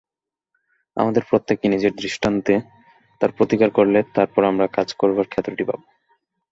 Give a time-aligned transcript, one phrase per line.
[0.97, 2.55] আমাদের প্রত্যেকে নিজের দৃষ্টান্তে
[3.21, 5.79] তার প্রতিকার করলে তার পর আমরা কাজ করবার ক্ষেত্রটি পাব।